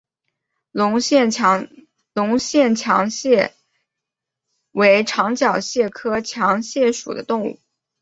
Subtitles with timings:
[0.71, 3.53] 隆线强蟹
[4.71, 7.59] 为长脚蟹科强蟹属的动物。